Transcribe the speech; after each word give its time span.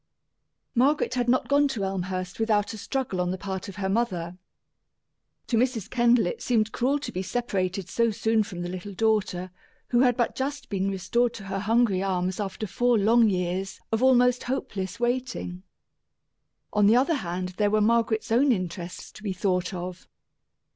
Margaret 0.73 1.13
had 1.13 1.29
not 1.29 1.47
gone 1.47 1.67
to 1.67 1.83
Elmhurst 1.83 2.39
without 2.39 2.73
a 2.73 2.77
struggle 2.79 3.21
on 3.21 3.29
the 3.29 3.37
part 3.37 3.69
of 3.69 3.75
her 3.75 3.87
mother. 3.87 4.39
To 5.45 5.57
Mrs. 5.57 5.87
Kendall 5.87 6.25
it 6.25 6.41
seemed 6.41 6.71
cruel 6.71 6.97
to 6.97 7.11
be 7.11 7.21
separated 7.21 7.87
so 7.87 8.09
soon 8.09 8.41
from 8.41 8.63
the 8.63 8.67
little 8.67 8.95
daughter 8.95 9.51
who 9.89 9.99
had 9.99 10.17
but 10.17 10.33
just 10.35 10.69
been 10.69 10.89
restored 10.89 11.35
to 11.35 11.43
her 11.43 11.59
hungry 11.59 12.01
arms 12.01 12.39
after 12.39 12.65
four 12.65 12.97
long 12.97 13.29
years 13.29 13.79
of 13.91 14.01
almost 14.01 14.41
hopeless 14.45 14.99
waiting. 14.99 15.61
On 16.73 16.87
the 16.87 16.95
other 16.95 17.17
hand, 17.21 17.49
there 17.57 17.69
were 17.69 17.79
Margaret's 17.79 18.31
own 18.31 18.51
interests 18.51 19.11
to 19.11 19.21
be 19.21 19.33
thought 19.33 19.71
of. 19.71 20.07